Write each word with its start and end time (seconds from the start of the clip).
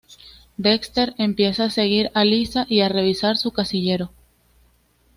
Dexter 0.57 1.13
empieza 1.19 1.65
a 1.65 1.69
seguir 1.69 2.09
a 2.15 2.25
Lisa 2.25 2.65
y 2.67 2.81
a 2.81 2.89
revisar 2.89 3.37
su 3.37 3.51
casillero. 3.51 4.09